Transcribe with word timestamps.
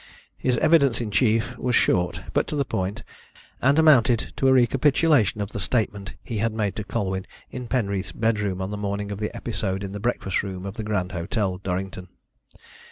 His 0.35 0.57
evidence 0.57 0.99
in 0.99 1.11
chief 1.11 1.55
was 1.59 1.75
short, 1.75 2.21
but 2.33 2.47
to 2.47 2.55
the 2.55 2.65
point, 2.65 3.03
and 3.61 3.77
amounted 3.77 4.33
to 4.37 4.47
a 4.47 4.51
recapitulation 4.51 5.41
of 5.41 5.51
the 5.51 5.59
statement 5.59 6.15
he 6.23 6.39
had 6.39 6.53
made 6.55 6.75
to 6.77 6.83
Colwyn 6.83 7.27
in 7.51 7.67
Penreath's 7.67 8.11
bedroom 8.11 8.63
on 8.63 8.71
the 8.71 8.77
morning 8.81 9.11
of 9.11 9.19
the 9.19 9.29
episode 9.35 9.83
in 9.83 9.91
the 9.91 9.99
breakfast 9.99 10.41
room 10.41 10.65
of 10.65 10.73
the 10.73 10.83
Grand 10.83 11.11
Hotel, 11.11 11.59
Durrington. 11.59 12.07